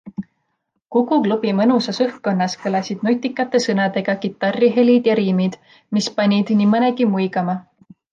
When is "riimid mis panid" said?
5.23-6.51